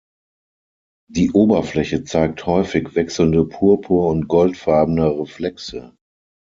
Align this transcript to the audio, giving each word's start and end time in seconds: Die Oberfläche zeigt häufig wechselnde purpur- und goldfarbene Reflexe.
Die 1.11 1.29
Oberfläche 1.31 2.03
zeigt 2.03 2.47
häufig 2.47 2.95
wechselnde 2.95 3.41
purpur- 3.43 4.09
und 4.09 4.27
goldfarbene 4.27 5.19
Reflexe. 5.19 5.93